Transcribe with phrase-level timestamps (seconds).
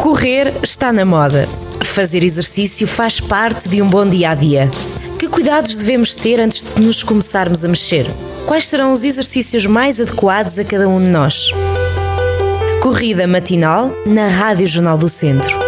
[0.00, 1.46] Correr está na moda.
[1.84, 4.70] Fazer exercício faz parte de um bom dia a dia.
[5.18, 8.06] Que cuidados devemos ter antes de nos começarmos a mexer?
[8.46, 11.50] Quais serão os exercícios mais adequados a cada um de nós?
[12.82, 15.58] Corrida matinal na Rádio Jornal do Centro.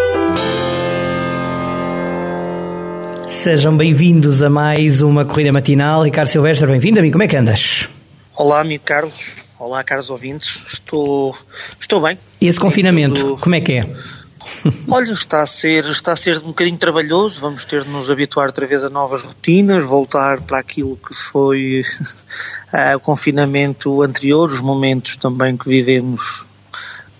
[3.28, 6.04] Sejam bem-vindos a mais uma corrida matinal.
[6.04, 7.00] Ricardo Silvestre, bem-vindo.
[7.00, 7.86] Amigo, como é que andas?
[8.34, 9.32] Olá, amigo Carlos.
[9.58, 10.62] Olá, caros ouvintes.
[10.72, 11.36] Estou,
[11.78, 12.18] estou bem.
[12.40, 13.36] E esse confinamento, tudo...
[13.36, 13.86] como é que é?
[14.88, 17.40] Olha, está a ser, está a ser um bocadinho trabalhoso.
[17.40, 21.84] Vamos ter de nos habituar outra vez a novas rotinas, voltar para aquilo que foi
[22.72, 26.44] uh, o confinamento anterior, os momentos também que vivemos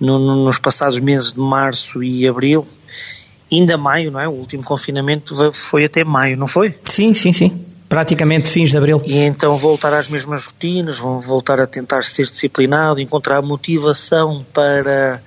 [0.01, 2.66] no, no, nos passados meses de março e abril.
[3.51, 4.27] Ainda maio, não é?
[4.27, 6.75] O último confinamento foi até maio, não foi?
[6.89, 9.02] Sim, sim, sim praticamente fins de abril.
[9.05, 15.21] E então voltar às mesmas rotinas, vão voltar a tentar ser disciplinado, encontrar motivação para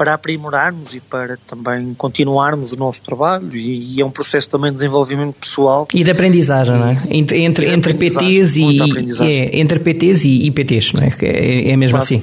[0.00, 4.70] para aprimorarmos e para também continuarmos o nosso trabalho e, e é um processo também
[4.70, 5.86] de desenvolvimento pessoal.
[5.92, 6.96] E de aprendizagem, não é?
[7.10, 8.78] Entre, entre, entre PTs e,
[9.20, 11.12] é, entre PTs e IPTs, não é?
[11.20, 12.04] É, é mesmo claro.
[12.04, 12.22] assim.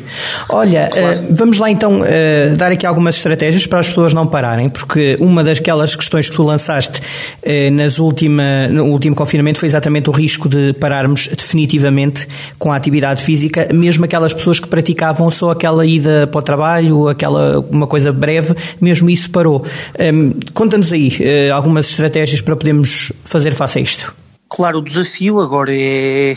[0.50, 1.20] Olha, claro.
[1.20, 5.16] uh, vamos lá então uh, dar aqui algumas estratégias para as pessoas não pararem, porque
[5.20, 10.14] uma daquelas questões que tu lançaste uh, nas última, no último confinamento foi exatamente o
[10.14, 15.86] risco de pararmos definitivamente com a atividade física, mesmo aquelas pessoas que praticavam só aquela
[15.86, 19.66] ida para o trabalho, aquela uma coisa breve, mesmo isso parou.
[20.00, 24.14] Um, Conta-nos aí uh, algumas estratégias para podermos fazer face a isto.
[24.50, 26.34] Claro, o desafio agora é,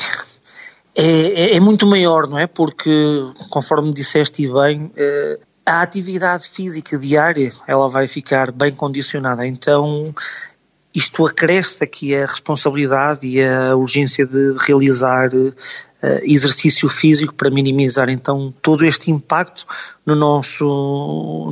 [0.97, 2.47] é, é muito maior, não é?
[2.47, 2.91] Porque,
[3.51, 9.47] conforme disseste bem, uh, a atividade física diária ela vai ficar bem condicionada.
[9.47, 10.13] Então,
[10.95, 15.55] isto acresce aqui a responsabilidade e a urgência de realizar uh,
[16.23, 19.65] exercício físico para minimizar então todo este impacto
[20.05, 20.65] no nosso,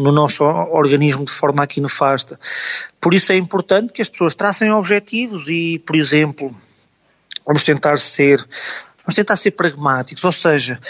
[0.00, 2.38] no nosso organismo de forma aqui nefasta.
[3.00, 6.54] Por isso é importante que as pessoas tracem objetivos e, por exemplo,
[7.46, 8.38] vamos tentar ser,
[9.04, 10.80] vamos tentar ser pragmáticos, ou seja,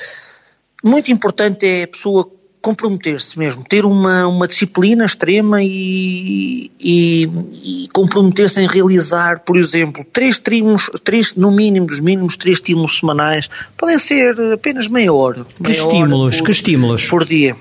[0.82, 2.30] muito importante é a pessoa
[2.68, 7.26] comprometer-se mesmo, ter uma, uma disciplina extrema e, e,
[7.64, 12.98] e comprometer-se em realizar, por exemplo, três trimos, três, no mínimo dos mínimos, três estímulos
[12.98, 15.46] semanais, podem ser apenas meia hora.
[15.64, 16.36] Que estímulos?
[16.36, 17.06] Por, que estímulos?
[17.06, 17.56] Por dia.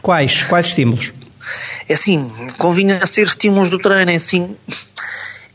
[0.00, 0.42] Quais?
[0.44, 1.12] Quais estímulos?
[1.86, 2.26] É assim,
[2.56, 4.56] convinha ser estímulos do treino, é assim,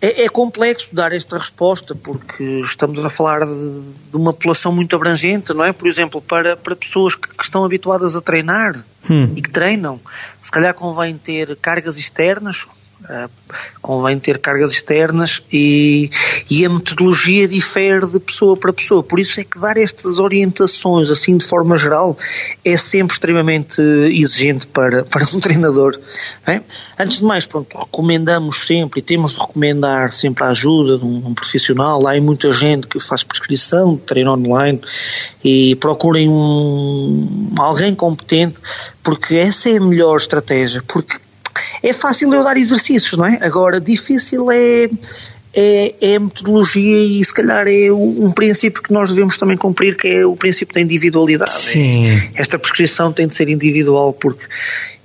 [0.01, 4.95] é, é, complexo dar esta resposta porque estamos a falar de, de, uma população muito
[4.95, 5.71] abrangente, não é?
[5.71, 9.31] Por exemplo, para, para pessoas que, que estão habituadas a treinar hum.
[9.35, 9.99] e que treinam,
[10.41, 12.65] se calhar convém ter cargas externas,
[13.03, 13.29] Uh,
[13.81, 16.09] convém ter cargas externas e,
[16.49, 19.03] e, a metodologia difere de pessoa para pessoa.
[19.03, 22.17] Por isso é que dar estas orientações, assim de forma geral,
[22.63, 25.99] é sempre extremamente exigente para, para um treinador.
[26.47, 26.61] É?
[26.97, 31.27] Antes de mais, pronto, recomendamos sempre e temos de recomendar sempre a ajuda de um,
[31.27, 32.07] um profissional.
[32.07, 34.81] Há muita gente que faz prescrição de treino online
[35.43, 38.59] e procurem um, alguém competente
[39.03, 40.81] porque essa é a melhor estratégia.
[40.87, 41.17] Porque
[41.85, 43.37] é fácil eu dar exercícios, não é?
[43.41, 44.89] Agora, difícil é,
[45.53, 49.95] é, é a metodologia e se calhar é um princípio que nós devemos também cumprir,
[49.95, 51.51] que é o princípio da individualidade.
[51.51, 52.21] Sim.
[52.33, 54.45] Esta prescrição tem de ser individual, porque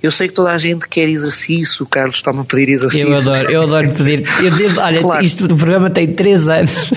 [0.01, 3.07] eu sei que toda a gente quer exercício, o Carlos está-me a pedir exercício.
[3.07, 4.23] Eu adoro, eu adoro pedir.
[4.43, 5.23] Eu devo, olha, claro.
[5.23, 6.91] isto do programa tem 3 anos.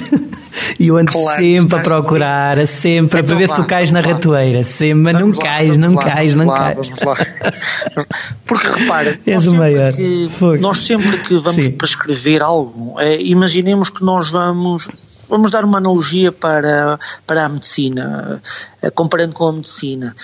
[0.79, 2.81] E eu ando claro, sempre a procurar, assim.
[2.81, 6.35] sempre, então, para ver se tu cais na ratoeira, sempre, mas não cais, não cais,
[6.35, 6.91] não cais.
[8.47, 11.71] Porque repara, nós sempre, que, nós sempre que vamos Sim.
[11.73, 14.89] prescrever algo, é, imaginemos que nós vamos
[15.29, 18.41] vamos dar uma analogia para, para a medicina,
[18.83, 20.15] é, comparando com a medicina.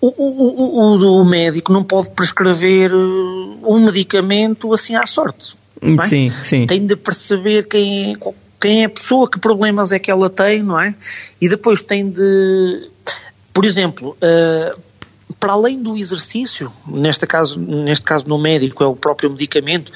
[0.00, 5.54] O, o, o, o, médico não pode prescrever um medicamento assim à sorte.
[5.80, 6.06] É?
[6.06, 6.66] Sim, sim.
[6.66, 8.16] Tem de perceber quem,
[8.62, 10.94] quem é a pessoa, que problemas é que ela tem, não é?
[11.40, 12.88] E depois tem de,
[13.52, 14.80] por exemplo, uh,
[15.40, 19.90] para além do exercício, neste caso, neste caso no médico é o próprio medicamento,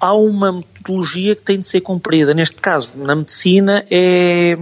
[0.00, 2.32] há uma metodologia que tem de ser cumprida.
[2.32, 4.56] Neste caso, na medicina é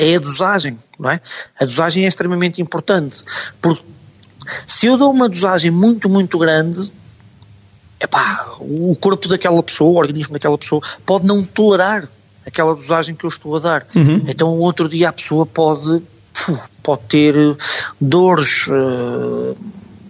[0.00, 1.20] é a dosagem, não é?
[1.58, 3.20] A dosagem é extremamente importante,
[3.60, 3.82] porque
[4.66, 6.90] se eu dou uma dosagem muito, muito grande,
[8.00, 12.08] epá, o corpo daquela pessoa, o organismo daquela pessoa, pode não tolerar
[12.48, 13.86] aquela dosagem que eu estou a dar.
[13.94, 14.24] Uhum.
[14.26, 16.02] Então, outro dia a pessoa pode,
[16.82, 17.56] pode ter eh,
[18.00, 19.56] dores, uh,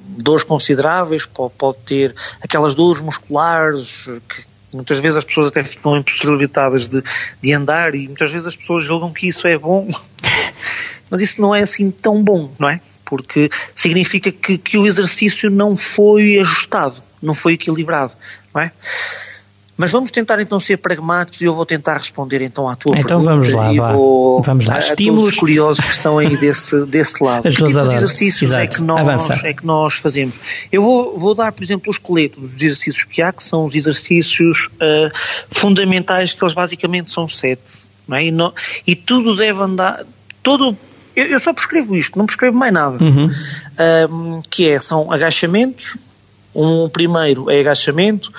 [0.08, 5.96] dores consideráveis, pode, pode, ter aquelas dores musculares que muitas vezes as pessoas até ficam
[5.96, 7.02] impossibilitadas de,
[7.42, 9.88] de andar e muitas vezes as pessoas julgam que isso é bom,
[11.10, 12.80] mas isso não é assim tão bom, não é?
[13.04, 18.12] Porque significa que, que o exercício não foi ajustado, não foi equilibrado,
[18.54, 18.70] não é?
[19.78, 23.22] Mas vamos tentar então ser pragmáticos e eu vou tentar responder então à tua então
[23.22, 23.46] pergunta.
[23.46, 24.74] Então vamos lá, vou, vamos lá.
[24.74, 25.20] A, Estímulos.
[25.20, 27.46] todos os curiosos que estão aí desse, desse lado.
[27.48, 30.36] As que tipo de exercícios é que, nós, é que nós fazemos?
[30.72, 33.76] Eu vou, vou dar, por exemplo, o esqueleto dos exercícios que há, que são os
[33.76, 35.12] exercícios uh,
[35.52, 37.86] fundamentais, que eles basicamente são sete.
[38.08, 38.24] Não é?
[38.24, 38.52] e, não,
[38.84, 40.04] e tudo deve andar,
[40.42, 40.76] todo
[41.14, 43.02] eu, eu, só prescrevo isto, não prescrevo mais nada.
[43.02, 43.28] Uhum.
[44.08, 45.96] Um, que é, são agachamentos,
[46.58, 48.32] um primeiro é agachamento,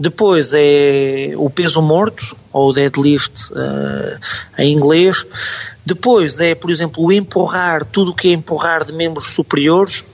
[0.00, 4.18] depois é o peso morto, ou deadlift uh,
[4.58, 5.26] em inglês,
[5.84, 10.04] depois é, por exemplo, o empurrar, tudo o que é empurrar de membros superiores,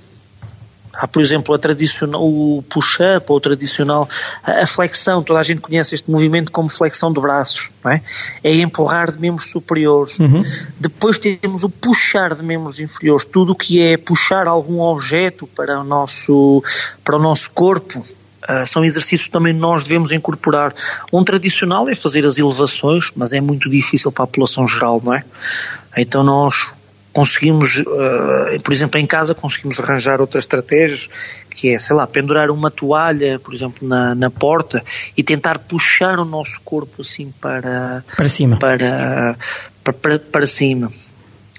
[0.95, 4.09] Há, por exemplo, a tradicional, o push-up ou o tradicional,
[4.43, 8.03] a, flexão, toda a gente conhece este movimento como flexão de braços, não é?
[8.45, 10.19] É empurrar de membros superiores.
[10.19, 10.43] Uhum.
[10.79, 15.81] Depois temos o puxar de membros inferiores, tudo o que é puxar algum objeto para
[15.81, 16.63] o nosso,
[17.03, 20.75] para o nosso corpo, uh, são exercícios que também nós devemos incorporar.
[21.13, 25.15] Um tradicional é fazer as elevações, mas é muito difícil para a população geral, não
[25.15, 25.25] é?
[25.97, 26.73] Então nós
[27.13, 31.09] conseguimos, uh, por exemplo, em casa conseguimos arranjar outras estratégias,
[31.51, 34.83] que é, sei lá, pendurar uma toalha, por exemplo, na, na porta
[35.17, 39.37] e tentar puxar o nosso corpo assim para para cima, para
[39.85, 40.91] para, para, para cima.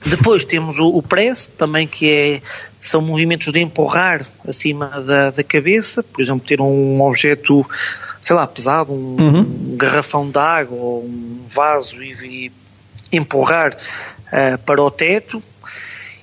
[0.05, 2.41] Depois temos o, o press, também que é
[2.81, 7.65] são movimentos de empurrar acima da, da cabeça, por exemplo, ter um objeto,
[8.21, 9.39] sei lá, pesado, um, uhum.
[9.39, 12.51] um garrafão de água ou um vaso e,
[13.11, 13.77] e empurrar
[14.33, 15.41] uh, para o teto.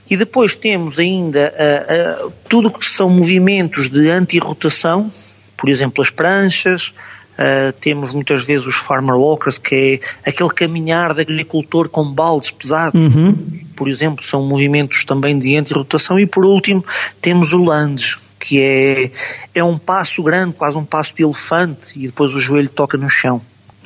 [0.08, 5.10] E depois temos ainda uh, uh, tudo o que são movimentos de anti-rotação,
[5.56, 6.92] por exemplo, as pranchas,
[7.40, 12.50] Uh, temos muitas vezes os farmer walkers, que é aquele caminhar de agricultor com baldes
[12.50, 13.34] pesados, uhum.
[13.74, 16.20] por exemplo, são movimentos também de anti-rotação.
[16.20, 16.84] E por último,
[17.18, 19.10] temos o lunge, que é,
[19.54, 23.08] é um passo grande, quase um passo de elefante, e depois o joelho toca no
[23.08, 23.40] chão.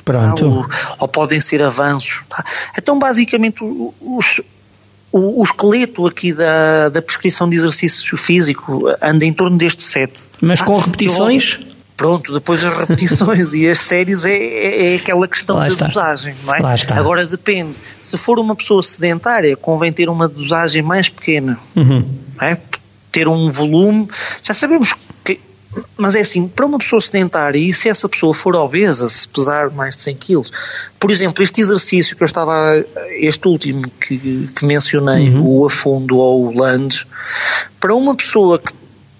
[0.05, 0.45] Pronto.
[0.45, 0.65] Ou,
[0.99, 2.21] ou, podem ser avanços.
[2.29, 2.45] Tá?
[2.77, 4.41] Então, basicamente, os,
[5.11, 10.23] o, o, esqueleto aqui da, da prescrição de exercício físico anda em torno deste sete.
[10.39, 11.59] Mas com repetições?
[11.97, 15.85] Pronto, depois as repetições e as séries é, é, é aquela questão Lá da está.
[15.87, 16.75] dosagem, não é?
[16.91, 17.73] Agora depende.
[18.03, 21.57] Se for uma pessoa sedentária, convém ter uma dosagem mais pequena.
[21.75, 22.05] Uhum.
[22.41, 22.57] É?
[23.11, 24.09] Ter um volume.
[24.43, 24.99] Já sabemos que
[25.97, 29.69] mas é assim, para uma pessoa sedentária, e se essa pessoa for obesa, se pesar
[29.71, 30.51] mais de 100 quilos,
[30.99, 32.83] por exemplo, este exercício que eu estava,
[33.19, 35.45] este último que, que mencionei, uhum.
[35.45, 37.05] o afundo ou o lunge,
[37.79, 38.73] para uma pessoa que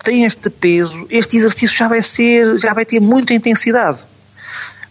[0.04, 4.04] tem este peso, este exercício já vai ser, já vai ter muita intensidade.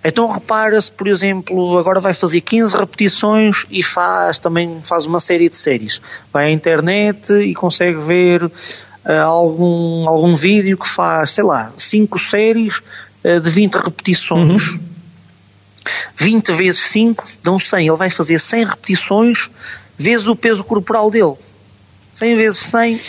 [0.04, 5.48] Então repara-se, por exemplo, agora vai fazer 15 repetições e faz também faz uma série
[5.48, 6.00] de séries.
[6.30, 8.50] Vai à internet e consegue ver
[9.12, 12.78] algum, algum vídeo que faz, sei lá, 5 séries
[13.24, 14.68] uh, de 20 repetições.
[14.68, 14.80] Uhum.
[16.16, 17.86] 20 vezes 5 dão 100.
[17.86, 19.50] Ele vai fazer 100 repetições
[19.98, 21.34] vezes o peso corporal dele.
[22.14, 23.00] 100 vezes 100,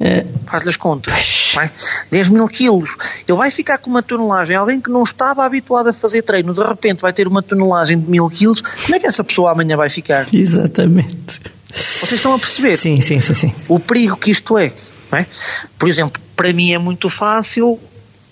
[0.00, 0.26] é.
[0.46, 1.50] faz-lhe as contas.
[1.52, 1.70] Vai?
[2.10, 2.90] 10 mil quilos.
[3.26, 4.56] Ele vai ficar com uma tonelagem.
[4.56, 8.08] Alguém que não estava habituado a fazer treino, de repente vai ter uma tonelagem de
[8.08, 8.60] mil quilos.
[8.60, 10.26] Como é que essa pessoa amanhã vai ficar?
[10.32, 11.40] Exatamente.
[11.72, 12.76] Vocês estão a perceber?
[12.76, 13.34] Sim, sim, sim.
[13.34, 13.54] sim.
[13.68, 14.72] O perigo que isto é.
[15.18, 15.26] É?
[15.78, 17.78] Por exemplo, para mim é muito fácil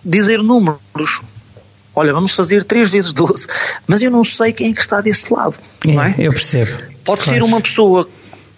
[0.04, 1.20] dizer números.
[1.94, 3.46] Olha, vamos fazer 3 vezes 12.
[3.86, 5.54] Mas eu não sei quem é que está desse lado.
[5.86, 6.14] É, não é?
[6.18, 6.70] Eu percebo.
[7.04, 7.40] Pode claro.
[7.40, 8.08] ser uma pessoa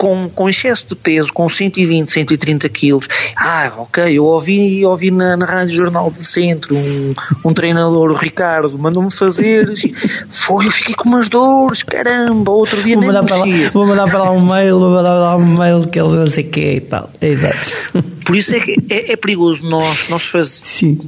[0.02, 3.06] com, com excesso de peso, com 120, 130 quilos.
[3.36, 8.16] Ah, ok, eu ouvi, ouvi na, na Rádio Jornal do Centro um, um treinador, o
[8.16, 9.72] Ricardo, mandou-me fazer.
[10.28, 13.86] Foi, eu fiquei com umas dores, caramba, outro dia vou nem mandar para lá, Vou
[13.86, 16.46] mandar para lá um mail, vou mandar para lá um mail que ele não sei
[16.46, 17.08] o que e tal.
[17.20, 18.02] Exato.
[18.26, 20.62] Por isso é que é, é perigoso nós, nós fazemos.
[20.64, 20.98] Sim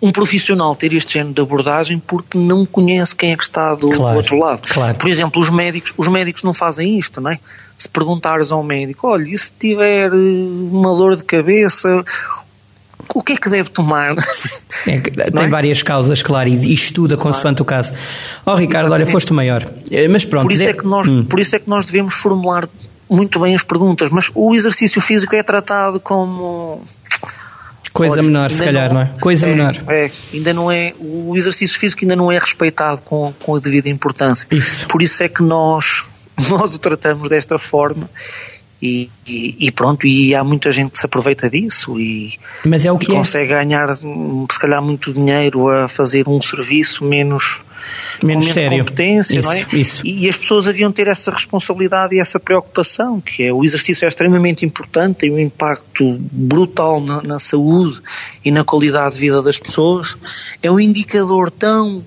[0.00, 3.90] um profissional ter este género de abordagem porque não conhece quem é que está do,
[3.90, 4.62] claro, do outro lado.
[4.68, 4.96] Claro.
[4.96, 7.38] Por exemplo, os médicos, os médicos não fazem isto, não é?
[7.76, 12.04] Se perguntares ao médico, olha, e se tiver eh, uma dor de cabeça,
[13.12, 14.14] o que é que deve tomar?
[14.86, 15.00] É,
[15.30, 15.48] tem é?
[15.48, 17.32] várias causas, claro, e estuda claro.
[17.32, 17.92] consoante o caso.
[18.46, 18.92] Oh Ricardo, Exatamente.
[18.92, 19.68] olha, foste maior.
[19.90, 20.44] Eh, mas pronto.
[20.44, 21.24] Por isso, é que nós, hum.
[21.24, 22.68] por isso é que nós devemos formular
[23.10, 26.82] muito bem as perguntas, mas o exercício físico é tratado como
[27.98, 29.10] Coisa Olha, menor, se calhar, não, não, é?
[29.20, 29.74] Coisa é, menor.
[29.88, 33.88] É, ainda não é, o exercício físico ainda não é respeitado com, com a devida
[33.88, 34.46] importância.
[34.52, 34.86] Isso.
[34.86, 36.04] Por isso é que nós,
[36.48, 38.08] nós o tratamos desta forma
[38.80, 42.92] e, e, e, pronto, e há muita gente que se aproveita disso e, Mas é
[42.92, 43.14] o que é.
[43.16, 47.58] consegue ganhar se calhar muito dinheiro a fazer um serviço menos
[48.26, 48.78] menos, com menos sério.
[48.84, 49.66] competência, isso, não é?
[49.72, 50.06] Isso.
[50.06, 54.08] E, as pessoas haviam ter essa responsabilidade e essa preocupação, que é o exercício é
[54.08, 58.00] extremamente importante, tem um impacto brutal na, na saúde
[58.44, 60.16] e na qualidade de vida das pessoas.
[60.62, 62.04] É um indicador tão,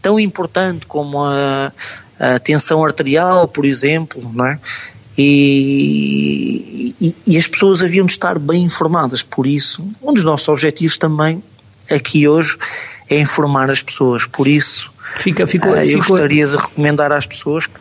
[0.00, 1.72] tão importante como a,
[2.18, 4.58] a tensão arterial, por exemplo, não é?
[5.16, 9.22] E, e, e, as pessoas haviam de estar bem informadas.
[9.22, 11.42] Por isso, um dos nossos objetivos também
[11.90, 12.56] aqui hoje
[13.10, 14.26] é informar as pessoas.
[14.26, 16.16] Por isso, Fica, ficou, eu ficou...
[16.16, 17.72] gostaria de recomendar às pessoas que,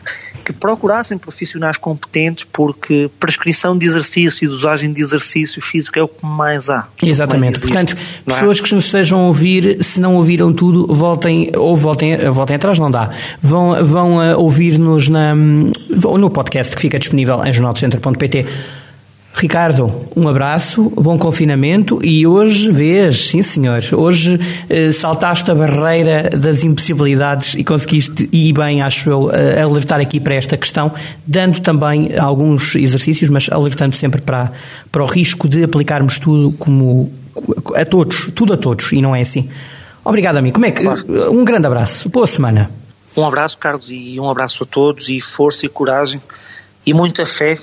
[0.46, 6.08] que, procurassem profissionais competentes, porque prescrição de exercício e dosagem de exercício físico é o
[6.08, 6.88] que mais há.
[7.02, 7.60] Exatamente.
[7.60, 8.64] Mais Portanto, pessoas é?
[8.64, 12.92] que nos estejam a ouvir, se não ouviram tudo, voltem, ou voltem, voltem atrás, não
[12.92, 13.10] dá.
[13.42, 18.46] Vão, vão ouvir-nos no podcast que fica disponível em jornaldocentro.pt
[19.34, 26.30] Ricardo, um abraço, bom confinamento e hoje vês, sim senhor, hoje eh, saltaste a barreira
[26.30, 30.92] das impossibilidades e conseguiste, e bem acho eu, eh, alertar aqui para esta questão,
[31.26, 34.52] dando também alguns exercícios, mas alertando sempre para,
[34.92, 37.12] para o risco de aplicarmos tudo como
[37.76, 39.50] a todos, tudo a todos, e não é assim.
[40.04, 40.56] Obrigado, amigo.
[40.56, 40.84] Como é que.
[40.84, 41.32] Claro.
[41.32, 42.10] Um grande abraço.
[42.10, 42.70] Boa semana.
[43.16, 46.22] Um abraço, Carlos, e um abraço a todos, e força e coragem
[46.86, 47.58] e muita fé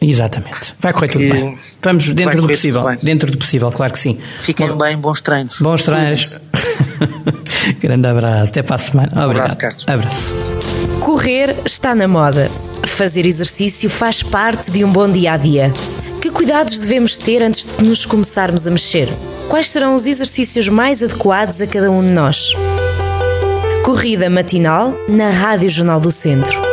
[0.00, 0.74] Exatamente.
[0.78, 1.58] Vai correr tudo bem.
[1.82, 2.84] Vamos dentro do possível.
[3.02, 4.18] Dentro do possível, claro que sim.
[4.40, 5.58] Fiquem Bom, bem, bons treinos.
[5.60, 6.38] Bons treinos.
[7.80, 8.50] Grande abraço.
[8.50, 9.08] Até para a semana.
[9.08, 9.52] Obrigado.
[9.52, 9.84] Abraço, Carlos.
[9.88, 10.34] Abraço.
[11.00, 12.50] Correr está na moda.
[12.86, 15.72] Fazer exercício faz parte de um bom dia a dia.
[16.20, 19.08] Que cuidados devemos ter antes de nos começarmos a mexer?
[19.48, 22.52] Quais serão os exercícios mais adequados a cada um de nós?
[23.84, 26.63] Corrida matinal na Rádio Jornal do Centro.